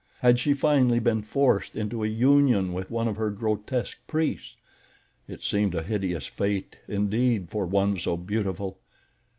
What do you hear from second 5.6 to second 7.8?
a hideous fate, indeed, for